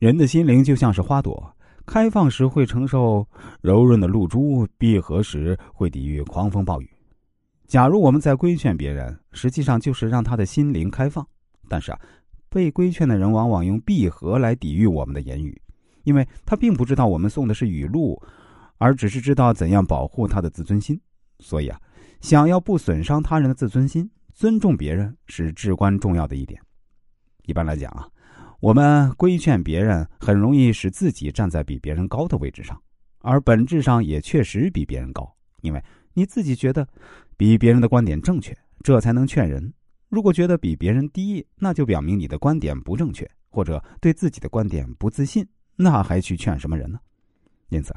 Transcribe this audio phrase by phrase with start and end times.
[0.00, 3.28] 人的心灵就像是花朵，开放时会承受
[3.60, 6.88] 柔润的露珠，闭合时会抵御狂风暴雨。
[7.66, 11.24] 假如我们在规劝别人，实际上就是让他的心灵开放。
[11.68, 12.00] 但是啊，
[12.48, 15.60] 被规劝的人往往用闭合来抵御我们的言语，
[16.04, 18.18] 因为他并不知道我们送的是语录，
[18.78, 20.98] 而只是知道怎样保护他的自尊心。
[21.40, 21.78] 所以啊，
[22.22, 26.58] 想要不损伤他人的自尊心，尊重别人是至关重要的一点。
[27.44, 28.08] 一般来讲啊。
[28.60, 32.78] 我们规劝别人，很容易使自己站在比别人高的位置上，
[33.20, 35.34] 而本质上也确实比别人高。
[35.62, 36.86] 因为你自己觉得
[37.38, 39.72] 比别人的观点正确，这才能劝人。
[40.10, 46.98] 如果觉得比别人低，那就表明你的观点不正确，或者对自己的观点不自信，那还去劝什么人呢？
[47.70, 47.94] 因此，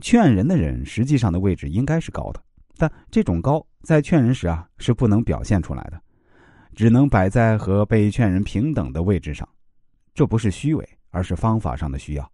[0.00, 2.40] 劝人的人实际上的位置应该是高的，
[2.76, 6.00] 但这种高在劝人时啊是不能表现出来的，
[6.76, 9.48] 只能摆在和被劝人平等的位置上。
[10.14, 12.32] 这不是虚伪，而是方法上的需要。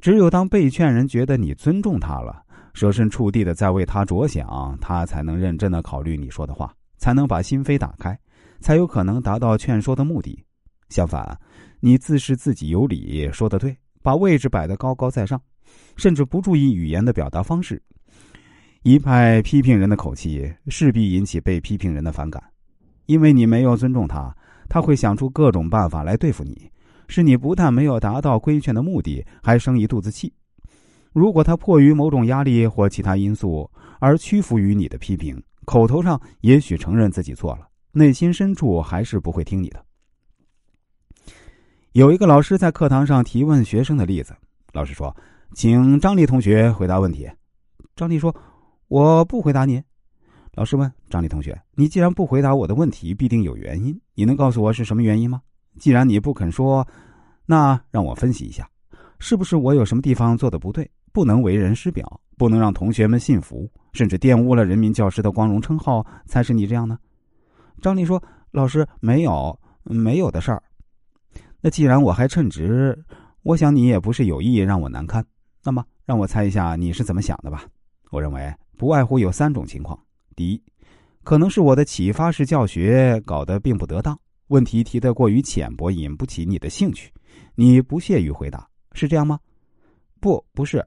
[0.00, 2.42] 只有当被劝人觉得你尊重他了，
[2.74, 8.18] 设身处地的在为他着想，他才能认真的考虑你说的话，才能把心扉打开，
[8.60, 10.44] 才有可能达到劝说的目的。
[10.90, 11.38] 相反，
[11.80, 15.40] 你自视自己有理，说的对，把位置摆得高高在上，
[15.96, 17.82] 甚至不注意语言的表达方式，
[18.82, 22.42] 一派批评人的口气，势必引起被批评人的反感，
[23.06, 24.32] 因为你没有尊重他，
[24.68, 26.70] 他会想出各种办法来对付你。
[27.08, 30.32] 是你不但没有达到规劝的目的，还生一肚子气。
[31.12, 39.82] 如果他迫于某种压力或其他因素而屈服于你的批评，口头上也许承认自己错了，内心深处还是不会听你的。
[41.92, 44.36] 有一个老师在课堂上提问学生的例子，
[44.72, 45.16] 老师说
[45.56, 47.26] ：“请张丽同学回答问题。”
[47.96, 48.36] 张丽说
[48.88, 49.82] ：“我不回答你。”
[50.52, 55.40] 老师问张丽同学：“你既然不回答我的问题，必定有原因，你能告诉我是什么原因吗？”
[55.78, 56.86] 既然你不肯说，
[57.44, 58.68] 那让我分析一下，
[59.18, 66.98] 是不是我有什么地方做的不对，不能为人师表，不能让同学们信服，甚至玷污了人民教师的光荣称号，才是你这样呢？
[67.80, 68.22] 张丽说
[68.52, 70.62] ：“老师，没有，没有的事儿。
[71.60, 72.98] 那既然我还称职，
[73.42, 75.24] 我想你也不是有意让我难堪。
[75.62, 77.64] 那么，让我猜一下你是怎么想的吧？
[78.10, 79.98] 我认为不外乎有三种情况：
[80.34, 80.62] 第一，
[81.22, 84.18] 可能是我的启发式教学搞得并不得当。”
[84.48, 87.12] 问题提的过于浅薄，引不起你的兴趣，
[87.54, 89.40] 你不屑于回答，是这样吗？
[90.20, 90.86] 不，不是。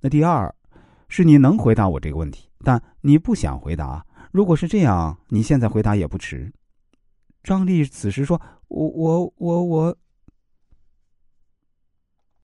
[0.00, 0.54] 那第二，
[1.08, 4.04] 是你能回答我这个问题，但你不想回答。
[4.32, 6.52] 如果是这样，你现在回答也不迟。
[7.42, 9.96] 张丽此时说：“我我我我。”